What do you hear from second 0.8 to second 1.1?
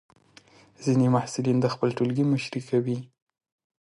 ځینې